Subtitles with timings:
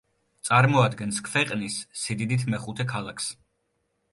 [0.47, 3.29] წარმოადგენს ქვეყნის სიდიდით მეხუთე ქალაქს.